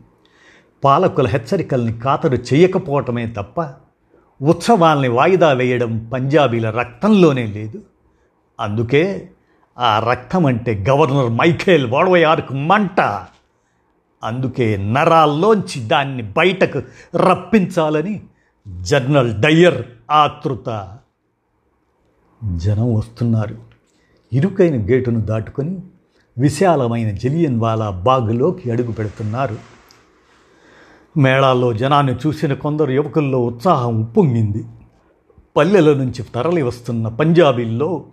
పాలకుల 0.84 1.26
హెచ్చరికల్ని 1.26 2.00
ఖాతరు 2.00 2.36
చేయకపోవటమే 2.36 3.26
తప్ప 3.26 3.70
ఉత్సవాల్ని 4.42 5.08
వాయిదా 5.08 5.52
వేయడం 5.52 6.10
పంజాబీల 6.12 6.70
రక్తంలోనే 6.70 7.46
లేదు. 7.46 7.82
అందుకే 8.60 9.28
ఆ 9.78 9.98
రక్తం 9.98 10.46
అంటే 10.46 10.84
గవర్నర్ 10.88 11.30
మైఖేల్ 11.30 11.86
వాడవయార్కు 11.86 12.54
మంట. 12.54 13.00
అందుకే 14.24 14.76
నరాల్లోంచి 14.76 15.86
దాన్ని 15.86 16.22
బయటకు 16.22 16.82
రప్పించాలని 17.16 18.22
జనరల్ 18.80 19.34
డయ్యర్ 19.34 19.84
ఆతృత 20.10 20.98
జనం 22.44 22.94
వస్తున్నారు. 22.94 23.56
ఇరుకైన 24.32 24.90
గేటును 24.90 25.20
దాటుకొని 25.20 25.78
విశాలమైన 26.38 27.10
జలియన్ 27.10 27.60
వాలా 27.60 27.90
బాగులోకి 27.90 28.70
అడుగు 28.70 28.92
పెడుతున్నారు. 28.92 29.56
మేళాల్లో 31.18 31.72
జనాన్ని 31.72 32.14
చూసిన 32.14 32.54
కొందరు 32.54 32.90
యువకుల్లో 32.90 33.44
ఉత్సాహం 33.44 34.02
ఉప్పొంగింది. 34.02 34.64
పల్లెల 35.56 35.94
నుంచి 35.94 36.22
తరలి 36.22 36.62
వస్తున్న 36.62 37.08
పంజాబీల్లో 37.08 38.04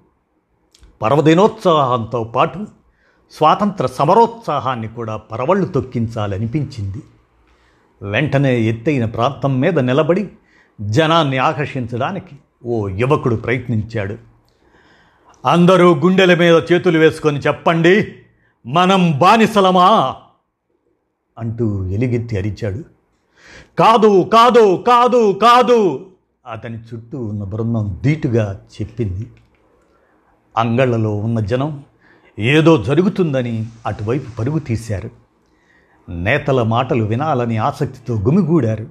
పర్వదినోత్సాహంతో 1.01 2.23
పాటు 2.23 2.67
స్వాతంత్ర 3.31 3.85
సమరోత్సాహాన్ని 3.85 4.87
కూడా 4.87 5.17
పరవళ్ళు 5.17 5.65
తొక్కించాలనిపించింది. 5.65 7.01
వెంటనే 8.01 8.61
ఎత్తైన 8.61 9.05
ప్రాంతం 9.05 9.59
మీద 9.59 9.79
నిలబడి 9.79 10.29
జనాన్ని 10.81 11.37
ఆకర్షించడానికి 11.37 12.35
ఓ 12.65 12.87
యువకుడు 12.87 13.35
ప్రయత్నించాడు. 13.35 14.17
అందరూ 15.45 15.95
గుండెల 15.95 16.39
మీద 16.39 16.61
చేతులు 16.71 16.99
వేసుకొని 16.99 17.39
చెప్పండి 17.39 18.15
మనం 18.65 19.19
బానిసలమా? 19.19 20.15
అంటూ 21.37 21.85
ఎలిగెత్తి 21.85 22.37
అరిచాడు. 22.37 22.83
కాదు 23.79 24.29
కాదు 24.33 24.83
కాదు 24.87 25.39
కాదు 25.41 26.05
అతని 26.51 26.77
చుట్టూ 26.77 27.25
ఉన్న 27.25 27.43
బృందం 27.43 27.99
ధీటుగా 28.03 28.61
చెప్పింది. 28.81 29.31
అంగళ్ళలో 30.57 31.15
ఉన్న 31.15 31.39
జనం 31.39 31.83
ఏదో 32.39 32.83
జరుగుతుందని 32.83 33.65
అటువైపు 33.85 34.31
పరుగు 34.31 34.59
తీశారు. 34.59 35.09
నేతల 36.09 36.61
మాటలు 36.61 37.03
వినాలని 37.03 37.57
ఆసక్తితో 37.57 38.15
గుమిగూడారు. 38.15 38.87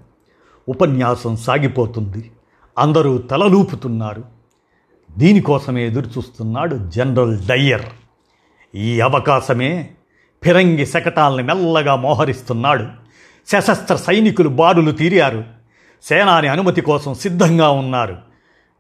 ఉపన్యాసం 0.69 1.37
సాగిపోతుంది. 1.37 2.31
అందరూ 2.79 3.19
తలలూపుతున్నారు. 3.19 4.25
దీనికోసమే 5.19 5.87
ఎదురుచూస్తున్నాడు 5.87 6.91
జనరల్ 6.91 7.39
డయ్యర్. 7.39 7.85
ఈ 8.75 9.01
అవకాశమే 9.01 9.91
ఫిరంగి 10.43 10.87
శకటాల్ని 10.87 11.43
మెల్లగా 11.43 11.97
మోహరిస్తున్నాడు. 11.97 12.87
సశస్త్ర 13.47 13.97
సైనికులు 13.97 14.49
బారులు 14.49 14.93
తీరారు. 14.93 15.45
సేనాని 16.03 16.49
అనుమతి 16.49 16.81
కోసం 16.81 17.15
సిద్ధంగా 17.15 17.71
ఉన్నారు. 17.71 18.17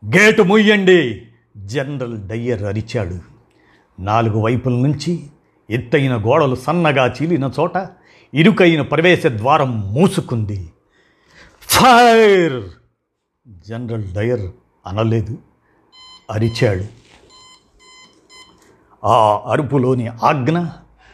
గేటు 0.06 0.42
ముయ్యండి 0.42 1.22
జనరల్ 1.56 2.28
డయ్యర్ 2.28 2.62
అరిచాడు. 2.62 3.18
నాలుగు 4.02 4.40
వైపుల 4.40 4.72
నుంచి 4.72 5.22
ఎత్తైన 5.70 6.16
గోడలు 6.16 6.54
సన్నగా 6.54 7.06
చీలిన 7.06 7.50
చోట 7.60 7.88
ఇరుకైన 8.34 8.82
ప్రవేశ 8.82 9.26
ద్వారం 9.26 9.94
మూసుకుంది. 9.94 10.70
ఫైర్! 11.60 12.81
జనరల్ 13.48 14.04
డయర్ 14.04 14.50
అనలేదు 14.86 15.38
అరిచాడు. 16.30 16.84
ఆ 19.06 19.42
అరుపులోని 19.46 20.06
ఆజ్ఞ 20.06 20.64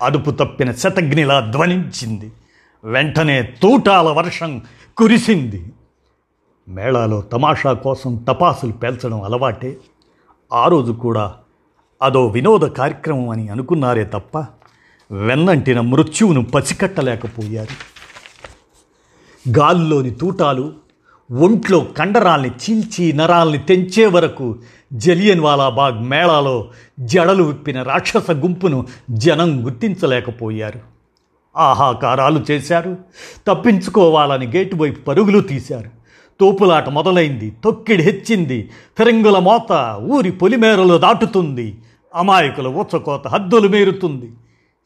అదుపు 0.02 0.30
తప్పిన 0.30 0.72
శతగ్నిలా 0.72 1.40
ధ్వనించింది. 1.40 2.32
వెంటనే 2.84 3.42
తూటాల 3.42 4.08
వర్షం 4.08 4.62
కురిసింది. 4.96 5.72
మేళాలో 6.68 7.20
తమాషా 7.20 7.72
కోసం 7.72 8.16
తపాసులు 8.16 8.72
పేల్చడం 8.72 9.22
అలవాటే. 9.22 9.78
ఆ 10.52 10.68
రోజు 10.68 10.92
కూడా 10.92 11.34
అదో 12.02 12.26
వినోద 12.26 12.60
కార్యక్రమం 12.60 13.28
అని 13.28 13.48
అనుకున్నారే 13.48 14.04
తప్ప 14.04 14.38
వెన్నంటిన 15.10 15.80
మృత్యువును 15.80 16.44
పసికట్టలేకపోయారు. 16.44 17.98
గాల్లోని 19.58 20.10
తూటాలు 20.10 20.87
ఒంట్లో 21.32 21.86
కండరాల్ని 21.98 22.48
చీల్చి 22.48 23.12
నరాల్ని 23.12 23.58
తెంచే 23.58 24.06
వరకు 24.06 24.56
జలియన్ 24.92 25.40
వాలాబాగ్ 25.40 26.02
మేళాలో 26.02 26.68
జడలు 27.00 27.42
విప్పిన 27.42 27.82
రాక్షస 27.82 28.30
గుంపును 28.30 28.86
జనం 29.10 29.64
గుర్తించలేకపోయారు. 29.64 30.80
ఆహాకారాలు 31.56 32.44
చేశారు. 32.50 32.96
తప్పించుకోవాలని 33.46 34.46
గేటు 34.46 34.76
వైపు 34.76 35.04
పరుగులు 35.04 35.40
తీశారు. 35.40 35.90
తోపులాట 36.40 36.88
మొదలైంది. 36.88 37.52
తొక్కిడి 37.64 38.02
హెచ్చింది. 38.02 38.70
ఫిరంగుల 38.98 39.38
మోత 39.38 39.98
ఊరి 40.02 40.30
పొలిమేరలు 40.30 40.98
దాటుతుంది. 40.98 41.78
అమాయకుల 42.14 42.66
ఊచకోత 42.66 43.28
హద్దులు 43.28 43.68
మేరుతుంది. 43.68 44.26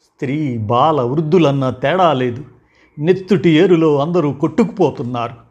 స్త్రీ 0.02 0.58
బాల 0.58 1.00
వృద్ధులన్న 1.00 1.70
తేడా 1.70 2.12
లేదు. 2.12 2.44
నెత్తుటి 2.98 3.50
ఏరులో 3.50 3.98
అందరూ 3.98 4.32
కొట్టుకుపోతున్నారు. 4.32 5.41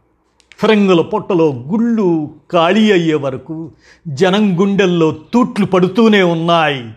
ఫిరంగుల 0.61 1.01
పొట్టలో 1.01 1.49
గుళ్ళు 1.51 2.29
ఖాళీ 2.51 2.91
అయ్యే 2.91 3.13
వరకు 3.13 3.71
జనం 4.07 4.59
గుండెల్లో 4.59 5.11
తూట్లు 5.33 5.65
పడుతూనే 5.65 6.23
ఉన్నాయి. 6.23 6.93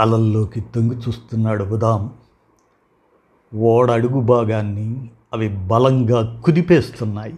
అలల్లోకి 0.00 0.60
తొంగి 0.60 0.96
చూస్తున్నాడు 0.96 1.64
ఉదాం 1.64 2.12
ఓడ 3.54 3.90
అడుగు 3.90 4.20
భాగాన్ని 4.20 5.10
అవి 5.32 5.48
బలంగా 5.48 6.42
కుదిపేస్తున్నాయి. 6.44 7.34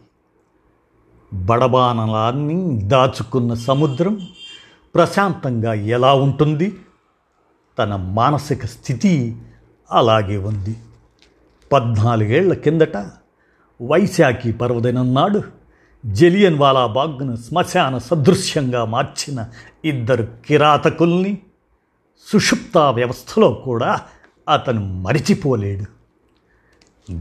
బడబానలాన్ని 1.33 2.81
దాచుకున్న 2.83 3.55
సముద్రం 3.55 4.21
ప్రశాంతంగా 4.95 5.73
ఎలా 5.75 6.15
ఉంటుంది? 6.15 6.77
తన 7.79 7.97
మానసిక 7.97 8.67
స్థితి 8.67 9.37
అలాగే 9.91 10.37
ఉంది. 10.37 10.77
పద్నాలుగేళ్ళ 11.73 12.55
కిందట 12.55 12.97
వైశాఖి 13.83 14.53
పర్వదినం 14.53 15.15
నాడు 15.15 15.43
జలియన్ 16.07 16.59
వాలాబాగ్ను 16.59 17.37
శ్మశాన 17.37 17.99
సదృశ్యంగా 17.99 18.85
మార్చిన 18.85 19.49
ఇద్దరు 19.85 20.29
కిరాతకుల్ని 20.47 21.39
సుషుప్త 22.33 22.79
వ్యవస్థలో 22.79 23.55
కూడా 23.55 24.01
అతను 24.53 24.81
మరిచిపోలేడు. 24.81 25.85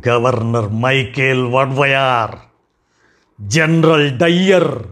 Governor 0.09 0.69
Michael 0.69 1.43
O'Dwyer 1.43 2.35
general 3.47 4.17
Dyer 4.17 4.83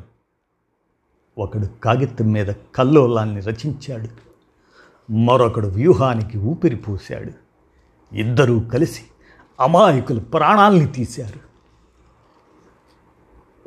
ఒకడు 1.37 1.65
కాగితం 1.65 2.25
మీద 2.25 2.53
కల్లోలాన్ని 2.75 3.41
రచించాడు. 3.41 4.07
మరొకడు 5.11 5.67
వ్యూహానికి 5.67 6.37
ఊపిరి 6.37 6.75
పూశాడు. 6.75 7.31
ఇద్దరూ 8.15 8.59
కలిసి 8.59 9.01
అమాయకులు 9.59 10.19
ప్రాణాల్ని 10.19 10.87
తీశారు. 10.87 11.39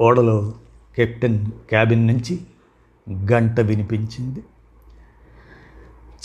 ఓడలో 0.03 0.55
కెప్టెన్ 0.97 1.47
క్యాబిన్ 1.69 2.07
నుంచి 2.07 2.41
గంట 3.33 3.61
వినిపించింది. 3.61 4.45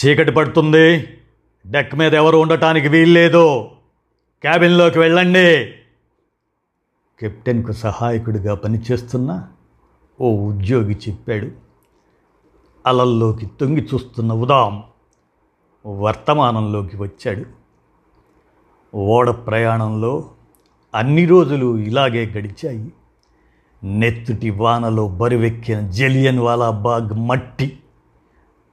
చీకటి 0.05 0.31
పడుతుంది. 0.31 1.07
డెక్ 1.67 1.95
మీద 1.95 2.13
ఎవరు 2.13 2.37
ఉండటానికి 2.37 2.87
వీల్లేదు. 2.87 3.69
క్యాబిన్లోకి 4.41 4.99
వెళ్ళండి. 4.99 5.65
కెప్టెన్కు 7.19 7.71
సహాయకుడిగా 7.71 8.55
పనిచేస్తున్న 8.55 9.47
ఓ 10.21 10.35
ఉద్యోగి 10.35 10.99
చెప్పాడు. 11.09 11.47
అలల్లోకి 12.85 13.45
తొంగి 13.45 13.87
చూస్తున్న 13.93 14.33
ఉదాం 14.33 14.83
వర్తమానంలోకి 15.87 16.97
వచ్చాడు. 16.97 17.60
ఓడ 18.93 19.29
ప్రయాణంలో 19.29 20.29
అన్ని 20.93 21.25
రోజులు 21.25 21.77
ఇలాగే 21.77 22.25
గడిచాయి. 22.25 22.91
నెత్తుటి 23.83 24.49
వానలో 24.49 25.07
బరువెక్కిన 25.07 25.89
జలియన్ 25.89 26.39
వాలా 26.39 26.69
బాగ్ 26.71 27.13
మట్టి 27.27 27.77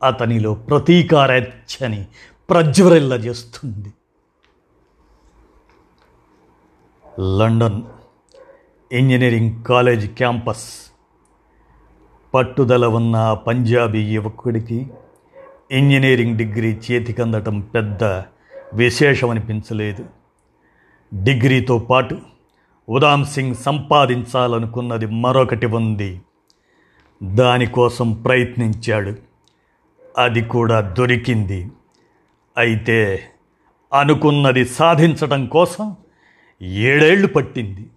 అతనిలో 0.03 0.55
ప్రతీకారచ్చని 0.55 2.07
ప్రజ్వరిల్లజేస్తుంది 2.51 3.93
లండన్ 7.39 7.83
ఇంజనీరింగ్ 8.93 9.65
కాలేజ్ 9.65 10.07
క్యాంపస్ 10.11 10.67
పట్టుదల 12.35 12.87
ఉన్న 12.87 13.17
పంజాబీ 13.47 14.03
యువకుడికి 14.15 14.91
ఇంజనీరింగ్ 15.71 16.39
డిగ్రీ 16.39 16.71
చేతికందటం 16.75 17.61
పెద్ద 17.61 18.03
విశేషమనిపించలేదు. 18.75 20.07
డిగ్రీతో 21.15 21.79
పాటు 21.79 22.19
ఉదామ్ 22.89 23.25
సింగ్ 23.25 23.55
సంపాదించాలనుకున్నది 23.55 25.07
మరొకటి 25.07 25.67
ఉంది. 25.67 26.23
దానికోసం 27.23 28.13
ప్రయత్నించాడు. 28.13 29.17
అది 30.19 30.43
కూడా 30.43 30.81
దొరికింది. 30.81 31.71
అయితే 32.57 33.29
అనుకున్నది 33.99 34.65
సాధించడం 34.65 35.47
కోసం 35.47 35.97
ఏడేళ్ళు 36.63 37.27
పట్టింది. 37.27 37.91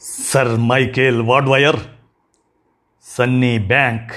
Sir 0.00 0.60
Michael 0.60 1.22
O'Dwyer 1.22 1.80
Sunny 3.04 3.58
Bank 3.58 4.12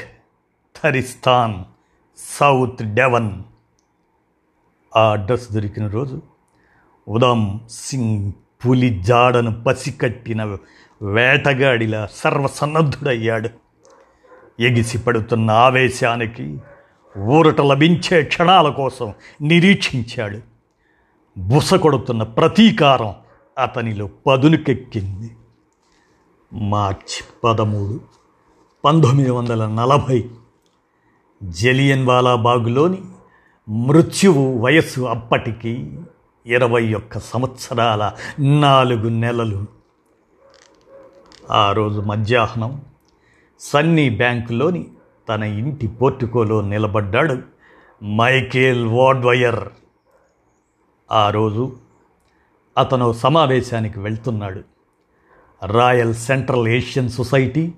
Thurlestone 0.81 1.55
South 2.17 2.83
Devon 2.83 3.43
ఆ 4.97 5.11
అడ్రస్ 5.11 5.51
దొరికిన 5.51 5.87
రోజు 5.87 6.21
ఉదామ్ 7.07 7.59
సింగ్ 7.69 8.31
పులి 8.31 9.03
జాడను 9.03 9.63
పసికట్టిన 9.63 10.57
వేటగాడిలా 11.01 12.07
సర్వసన్నద్ధుడయ్యాడు. 12.11 13.49
ఎగిసి 14.59 14.97
పడుతున్న 14.97 15.51
ఆవేశానికి 15.51 16.61
ఊరట 17.17 17.61
లభించే 17.61 18.23
క్షణాల 18.23 18.69
కోసం 18.69 19.13
నిరీక్షించాడు. 19.41 20.39
బుస 21.37 21.73
కొడుతున్న 21.73 22.23
ప్రతీకారం 22.23 23.13
అతనిలో 23.57 24.09
పదునుకెక్కింది. 24.27 25.37
మార్చి 26.53 27.23
పదమూడు 27.43 28.01
పంతొమ్మిది 28.85 29.29
వందల 29.29 29.67
నలభై 29.67 30.29
జలియన్ 31.43 32.05
బాగులోని 32.35 32.97
మృత్యువు 33.69 34.59
వయస్సు 34.59 35.01
అప్పటికి 35.01 35.99
ఇరవై 36.45 36.93
ఒక్క 36.93 37.19
సంవత్సరాల 37.19 38.11
నాలుగు 38.39 39.09
నెలలు. 39.09 39.65
ఆ 41.51 41.71
రోజు 41.71 42.01
మధ్యాహ్నం 42.01 42.81
సన్నీ 43.59 44.09
బ్యాంకులోని 44.09 44.87
తన 45.29 45.43
ఇంటి 45.43 45.87
పోర్టుకోలో 45.87 46.61
నిలబడ్డాడు 46.61 47.37
మైకేల్ 48.03 48.85
వాడ్వయర్. 48.85 49.69
ఆ 51.11 51.29
రోజు 51.29 51.77
అతను 52.77 53.13
సమావేశానికి 53.13 53.99
వెళ్తున్నాడు. 53.99 54.63
Royal 55.65 56.13
Central 56.13 56.67
Asian 56.67 57.09
Society 57.09 57.73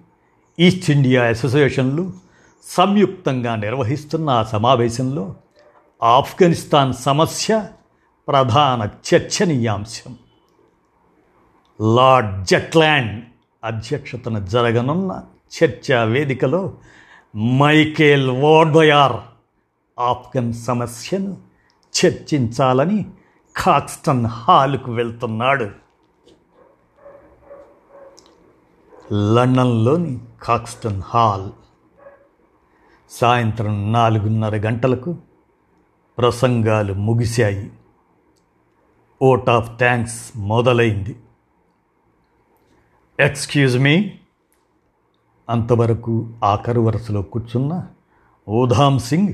East 0.59 0.91
India 0.91 1.23
అసోసియేషన్లు 1.23 2.13
సంయుక్తంగా 2.63 3.55
నిర్వహిస్తున్న 3.55 4.29
ఆ 4.29 4.43
సమావేశంలో 4.43 5.35
ఆఫ్ఘనిస్తాన్ 6.01 6.93
సమస్య 6.93 7.67
ప్రధాన 8.27 8.89
చర్చనీయాంశం. 9.09 10.17
లార్డ్ 11.95 12.45
జెట్లాండ్ 12.45 13.25
అధ్యక్షతన 13.63 14.45
జరగనున్న 14.45 15.23
చర్చా 15.57 16.03
వేదికలో 16.03 16.73
మైకేల్ 17.37 18.29
వోడ్వయార్ 18.29 19.13
ఆఫ్ఘన్ 19.99 20.53
సమస్యను 20.53 21.37
చర్చించాలని 21.93 23.05
కాక్స్టన్ 23.57 24.25
హాల్కు 24.25 24.91
వెళ్తున్నాడు. 24.91 25.69
లండన్లోని 29.13 30.19
కాక్స్టన్ 30.43 31.01
హాల్ 31.01 31.49
సాయంత్రం 33.09 33.93
నాలుగున్నర 33.93 34.55
గంటలకు 34.55 35.15
ప్రసంగాలు 36.17 36.93
ముగిశాయి. 36.93 37.71
ఓట్ 39.21 39.49
ఆఫ్ 39.49 39.77
థ్యాంక్స్ 39.77 40.31
మొదలైంది. 40.35 41.15
Excuse 43.19 43.77
me. 43.77 44.11
అంతవరకు 45.49 46.29
ఆఖరు 46.43 46.81
వరుసలో 46.81 47.21
కూర్చున్న 47.21 47.87
ఉధామ్ 48.47 48.99
సింగ్ 48.99 49.33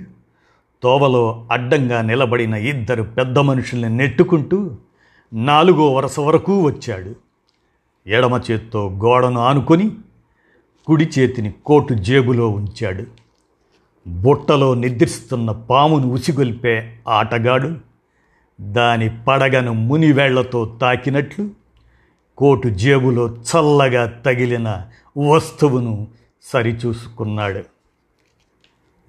తోవలో 0.84 1.48
అడ్డంగా 1.52 2.02
నిలబడిన 2.02 2.54
ఇద్దరు 2.54 3.04
పెద్ద 3.04 3.40
మనుషుల్ని 3.40 3.90
నెట్టుకుంటూ 3.90 4.78
నాలుగో 5.34 5.94
వరుస 5.94 6.20
వరకు 6.20 6.62
వచ్చాడు. 6.62 7.16
ఎడమ 8.08 8.42
చేత్తో 8.52 8.90
గోడను 8.90 9.40
ఆనుకొని 9.40 9.92
కుడి 10.88 11.10
చేతిని 11.20 11.54
కోటు 11.66 11.94
జేబులో 11.94 12.50
ఉంచాడు. 12.50 13.25
బుట్టలో 14.08 14.74
నిద్రిస్తున్న 14.74 15.52
పామును 15.52 16.08
ఉసిగొల్పే 16.08 17.00
ఆటగాడు 17.08 17.78
దాని 18.62 19.24
పడగను 19.24 19.74
మునివేళ్ళతో 19.74 20.78
తాకినట్లు 20.82 21.50
కోటు 22.38 22.68
జేబులో 22.68 23.28
చల్లగా 23.28 24.06
తగిలిన 24.06 24.86
వస్తువును 25.30 26.08
సరిచూసుకున్నాడు. 26.44 27.64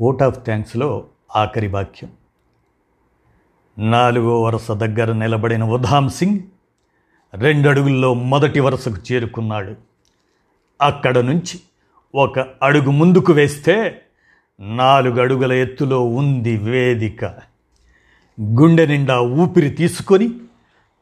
ఓట్ 0.00 0.22
ఆఫ్ 0.22 0.44
థ్యాంక్స్లో 0.44 1.04
ఆఖరి 1.36 1.68
వాక్యం. 1.68 2.10
నాలుగో 3.90 4.42
వరుస 4.42 4.70
దగ్గర 4.70 5.12
నిలబడిన 5.12 5.64
ఉధామ్ 5.64 6.10
సింగ్ 6.10 6.38
రెండడుగుల్లో 7.34 8.14
మొదటి 8.14 8.60
వరుసకు 8.60 9.12
చేరుకున్నాడు. 9.12 9.74
అక్కడ 10.82 11.18
నుంచి 11.18 11.60
ఒక 12.14 12.38
అడుగు 12.38 12.90
ముందుకు 12.90 13.32
వేస్తే 13.32 14.02
నాలుగడుగుల 14.60 15.52
ఎత్తులో 15.52 16.04
ఉంది 16.04 16.56
వేదిక. 16.56 17.24
గుండె 18.40 18.86
నిండా 18.86 19.20
ఊపిరి 19.20 19.70
తీసుకొని 19.70 20.30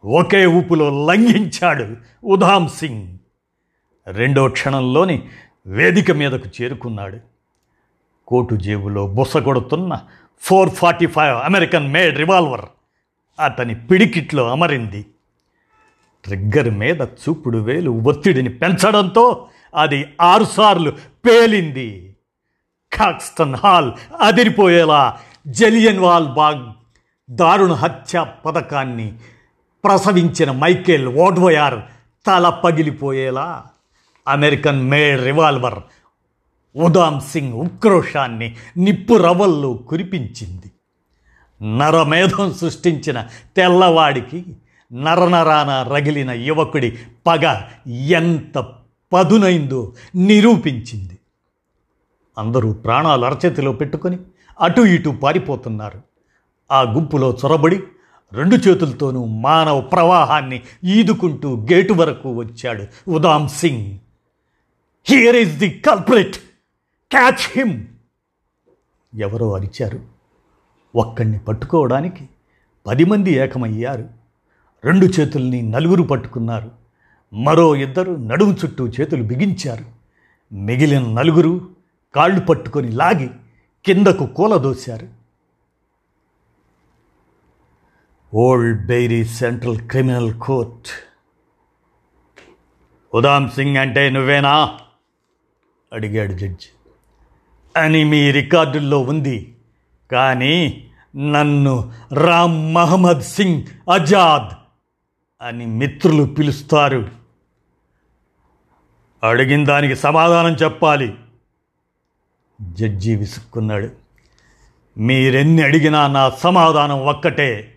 ఒకే 0.04 0.46
ఊపులో 0.46 1.06
లంఘించాడు 1.06 1.96
ఉధామ్ 2.24 2.68
సింగ్. 2.68 3.18
రెండో 4.06 4.48
క్షణంలోని 4.48 5.22
వేదిక 5.66 6.10
మీదకు 6.10 6.62
చేరుకున్నాడు. 6.62 7.18
కోటు 8.26 8.54
జేబులో 8.54 9.06
బుస 9.06 9.36
కొడుతున్న 9.36 10.00
four 10.40 10.70
forty 10.70 11.06
five 11.06 11.36
American 11.36 11.92
made 11.92 12.18
revolver 12.18 12.64
అతని 13.40 13.86
పిడికిట్లో 13.86 14.50
అమరింది. 14.50 15.06
ట్రిగ్గర్ 16.24 16.70
మీద 16.70 17.00
చూపుడు 17.02 17.58
వేలు 17.58 17.90
ఒత్తిడిని 17.90 18.48
పెంచడంతో 18.48 19.46
అది 19.74 20.04
ఆరుసార్లు 20.20 20.90
పేలింది. 21.26 22.13
కాక్స్టన్ 22.94 23.54
హాల్ 23.54 23.92
అదిరిపోయేలా 24.20 25.18
జలియన్ 25.46 25.98
వాల్ 25.98 26.28
బాగ్ 26.28 26.64
దారుణ 27.30 27.72
హత్య 27.72 28.26
పథకాన్ని 28.46 29.12
ప్రసవించిన 29.84 30.50
మైకేల్ 30.50 31.08
ఓడ్వయార్ 31.08 31.80
తల 32.26 32.48
పగిలిపోయేలా 32.48 33.64
American 34.28 34.82
made 34.82 35.22
revolver 35.24 35.78
Udham 36.76 37.20
Singh 37.20 37.52
ఉక్రోషాన్ని 37.52 38.56
నిప్పు 38.76 39.14
రవ్వల్లో 39.14 39.72
కురిపించింది. 39.72 40.70
నరమేధం 41.78 42.52
సృష్టించిన 42.52 43.28
తెల్లవాడికి 43.56 44.44
నరనరాన 44.92 45.70
రగిలిన 45.92 46.30
యువకుడి 46.30 46.98
పగ 47.26 47.60
ఎంత 47.88 48.58
పదునైందో 49.12 49.92
నిరూపించింది. 50.16 51.18
అందరూ 52.38 52.72
ప్రాణాలు 52.72 53.24
అరచేతిలో 53.24 53.72
పెట్టుకొని 53.72 54.18
అటు 54.60 54.80
ఇటు 54.80 55.10
పారిపోతున్నారు. 55.10 56.02
ఆ 56.72 56.82
గుంపులో 56.82 57.38
చొరబడి 57.44 57.80
రెండు 58.32 58.56
చేతులతోనూ 58.56 59.24
మానవ 59.24 59.80
ప్రవాహాన్ని 59.80 60.62
ఈదుకుంటూ 60.84 61.66
గేటు 61.72 61.92
వరకు 61.92 62.32
వచ్చాడు 62.32 63.10
Udham 63.10 63.48
Singh. 63.48 63.98
Here 65.04 65.36
is 65.36 65.58
the 65.58 65.70
culprit 65.70 66.36
catch 67.10 67.58
him 67.58 67.86
ఎవరో 69.14 69.54
అరిచారు. 69.54 70.00
ఒక్కడిని 70.96 71.38
పట్టుకోవడానికి 71.38 72.28
పది 72.86 73.04
మంది 73.04 73.30
ఏకమయ్యారు. 73.30 74.08
రెండు 74.84 75.06
చేతుల్ని 75.06 75.62
నలుగురు 75.62 76.02
పట్టుకున్నారు. 76.02 76.70
మరో 77.34 77.76
ఇద్దరు 77.76 78.12
నడుము 78.12 78.56
చుట్టూ 78.64 78.88
చేతులు 78.88 79.22
బిగించారు. 79.22 79.84
మిగిలిన 80.54 81.02
నలుగురు 81.02 81.73
కాళ్ళు 82.14 82.40
పట్టుకొని 82.40 82.92
లాగి 82.92 83.30
కిందకు 83.84 84.26
కూలదోశారు. 84.26 85.08
Old 88.34 88.86
Bailey 88.86 89.24
Central 89.24 89.78
Criminal 89.78 90.34
Court. 90.34 90.88
Udham 93.14 93.50
Singh 93.50 93.76
అంటే 93.76 94.10
నువ్వేనా? 94.10 94.78
అడిగాడు 95.92 96.32
జడ్జి. 96.32 96.68
అని 97.76 98.04
మీ 98.04 98.30
రికార్డుల్లో 98.30 99.00
ఉంది. 99.00 99.56
కానీ 100.10 100.90
నన్ను 101.16 101.92
రామ్ 102.12 102.74
మహమ్మద్ 102.74 103.22
సింగ్ 103.22 103.90
ఆజాద్ 103.90 104.56
అని 105.44 105.66
మిత్రులు 105.66 106.24
పిలుస్తారు. 106.24 107.08
అడిగిన 109.22 109.64
దానికి 109.64 109.96
సమాధానం 109.96 110.52
చెప్పాలి. 110.52 111.18
జడ్జి 112.72 113.16
విసుక్కున్నాడు. 113.16 113.90
మీరెన్ని 114.98 115.62
అడిగినా 115.62 116.06
నా 116.06 116.30
సమాధానం 116.30 117.06
ఒక్కటే. 117.06 117.74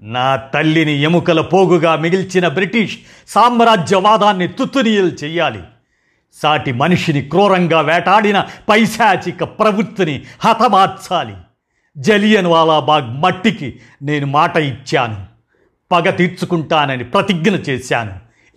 నా 0.00 0.36
తల్లిని 0.36 0.92
ఎముకల 0.92 1.40
పోగుగా 1.40 1.96
మిగిల్చిన 1.96 2.48
బ్రిటిష్ 2.48 2.98
సామ్రాజ్యవాదాన్ని 3.28 4.48
తుత్తునీయలు 4.48 5.08
చెయ్యాలి. 5.08 5.60
సాటి 6.42 6.72
మనిషిని 6.72 7.22
క్రూరంగా 7.22 7.80
వేటాడిన 7.80 8.46
పైశాచిక 8.68 9.44
ప్రవృత్తిని 9.44 10.22
హతమార్చాలి. 10.40 11.34
జలియన్ 11.98 12.46
వాలాబాగ్ 12.46 13.22
మట్టికి 13.22 13.80
నేను 14.02 14.26
మాట 14.26 14.56
ఇచ్చాను. 14.56 15.26
పగ 15.92 16.10
తీర్చుకుంటానని 16.10 17.04
ప్రతిజ్ఞ 17.04 17.50
చేశాను. 17.50 18.12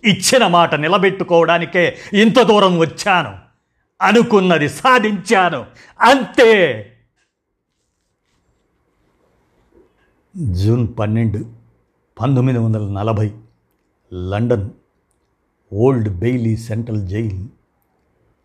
ఇచ్చిన 0.08 0.46
మాట 0.46 0.74
నిలబెట్టుకోవడానికే 0.74 1.96
ఇంత 2.12 2.42
దూరం 2.42 2.78
వచ్చాను. 2.78 3.47
అనుకున్నది 4.00 4.68
సాధించాను. 4.68 5.66
అంతే. 6.00 6.84
జూన్ 10.52 10.88
పన్నెండు 10.98 11.38
పంతొమ్మిది 12.20 12.58
వందల 12.58 12.88
నలభై 12.92 13.32
London 14.14 14.70
Old 15.72 16.18
Bailey 16.18 16.56
Central 16.56 17.08
jail 17.08 17.48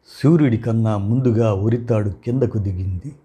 సూర్యుడి 0.07 0.57
కన్నా 0.57 0.97
ముందుగా 0.97 1.53
ఉరితాడు 1.53 2.09
కిందకు 2.09 2.57
దిగింది. 2.57 3.15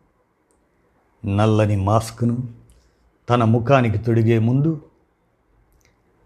నల్లని 1.36 1.76
మాస్క్ను 1.76 2.48
తన 3.30 3.44
ముఖానికి 3.44 3.98
తొడిగే 3.98 4.38
ముందు 4.38 4.82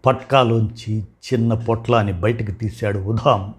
పట్కాలోంచి 0.05 1.01
చిన్న 1.01 1.53
పొట్లాన్ని 1.53 2.13
బయటకు 2.13 2.51
తీశాడు 2.51 2.99
ఉదాం. 2.99 3.55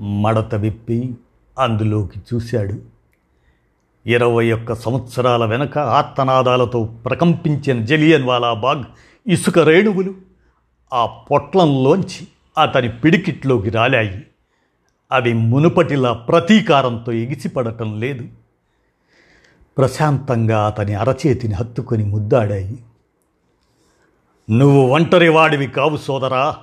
మడత 0.00 0.54
విప్పి 0.54 1.14
అందులోకి 1.58 2.20
చూశాడు. 2.34 2.96
ఇరవై 4.06 4.52
ఒక్క 4.52 4.74
సంవత్సరాల 4.74 5.44
వెనక 5.44 5.78
ఆత్తనాదాలతో 5.78 6.84
ప్రకంపించిన 6.84 7.84
జలియన్ 7.84 8.24
వాలాబాగ్ 8.24 8.84
ఇసుక 9.26 9.58
రేణువులు 9.58 10.14
ఆ 10.92 11.06
పొట్లంలోంచి 11.06 12.28
అతని 12.62 12.88
పిడికిట్లోకి 12.88 13.70
రాలాయి. 13.70 14.26
అవి 15.12 15.32
మునుపటిలా 15.32 16.12
ప్రతీకారంతో 16.12 17.12
ఎగిసిపడటం 17.12 18.00
లేదు. 18.00 18.24
ప్రశాంతంగా 19.78 20.66
అతని 20.66 20.94
అరచేతిని 20.94 21.54
హత్తుకొని 21.54 22.04
ముద్దాడాయి. 22.04 22.78
నువ్వు 24.50 24.88
ఒంటరి 24.88 25.28
వాడివి 25.28 25.66
కావు 25.66 25.96
సోదరా. 25.96 26.56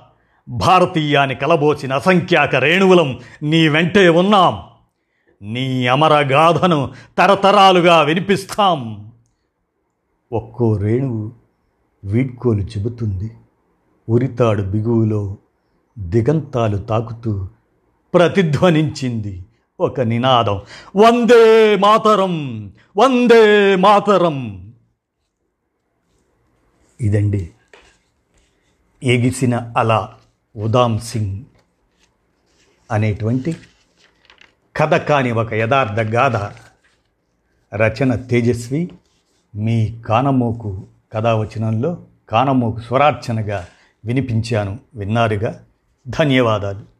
భారతీయాన్ని 0.48 1.34
కలబోచిన 1.34 1.92
అసంఖ్యాక 1.92 2.56
రేణువులం 2.56 3.20
నీ 3.42 3.68
వెంటే 3.68 4.08
ఉన్నాం. 4.08 4.62
నీ 5.42 5.86
అమరగాథను 5.86 6.92
తరతరాలుగా 7.18 8.02
వినిపిస్తాం. 8.02 9.12
ఒక్కో 10.32 10.76
రేణువు 10.76 11.32
వీడ్కోలు 12.04 12.60
చెబుతుంది. 12.60 13.30
ఉరితాడు 14.08 14.62
బిగువులో 14.62 15.36
దిగంతాలు 15.98 16.76
తాకుతూ 16.76 17.48
ప్రతిధ్వనించింది 18.14 19.44
ఒక 19.80 20.00
నినాదం. 20.00 20.60
వందే 20.96 21.76
మాతరం! 21.76 22.66
వందే 22.96 23.76
మాతరం! 23.76 24.38
ఇదండి 27.00 27.50
ఎగిసిన 29.02 29.72
అలా. 29.76 30.14
ఉదామ్ 30.56 31.00
సింగ్ 31.00 31.44
అనేటువంటి 32.90 33.56
కథ 34.76 34.94
కాని 34.94 35.32
ఒక 35.32 35.52
యథార్థ 35.52 36.00
గాథ 36.00 36.36
రచన 37.74 38.14
తేజస్వి 38.14 38.90
మీ 39.54 40.02
కానమోకు 40.06 40.86
కథావచనంలో 41.12 42.06
కానమోకు 42.28 42.80
స్వరార్చనగా 42.80 43.66
వినిపించాను 44.04 44.78
విన్నారుగా. 44.94 45.64
ధన్యవాదాలు. 46.08 46.93